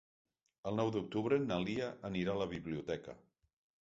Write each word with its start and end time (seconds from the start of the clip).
El 0.69 0.77
nou 0.79 0.87
d'octubre 0.95 1.39
na 1.43 1.59
Lia 1.67 1.91
anirà 2.11 2.35
a 2.37 2.41
la 2.43 2.49
biblioteca. 2.55 3.19